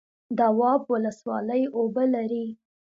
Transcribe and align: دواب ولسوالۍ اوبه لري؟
دواب 0.39 0.81
ولسوالۍ 0.93 1.63
اوبه 1.77 2.03
لري؟ 2.13 2.45